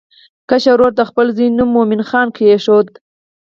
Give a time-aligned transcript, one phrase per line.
[0.49, 2.87] کشر ورور د خپل زوی نوم مومن خان کېښود.